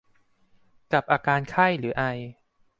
[0.93, 2.03] กับอาการไข้หรือไอ